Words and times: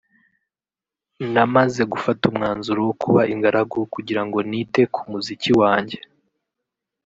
«Namaze 1.33 1.81
gufata 1.93 2.21
umwanzuro 2.31 2.79
wo 2.87 2.93
kuba 3.01 3.21
ingaragu 3.33 3.79
kugira 3.93 4.21
ngo 4.25 4.37
nite 4.49 4.81
ku 4.93 5.01
muziki 5.11 5.51
wanjye 5.61 5.97